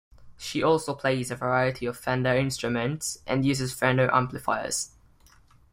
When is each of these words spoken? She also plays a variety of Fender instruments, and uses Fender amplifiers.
She 0.35 0.63
also 0.63 0.95
plays 0.95 1.29
a 1.29 1.35
variety 1.35 1.85
of 1.85 1.95
Fender 1.95 2.33
instruments, 2.35 3.19
and 3.27 3.45
uses 3.45 3.71
Fender 3.71 4.09
amplifiers. 4.11 4.93